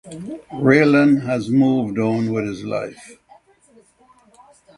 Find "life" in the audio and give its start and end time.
2.63-3.19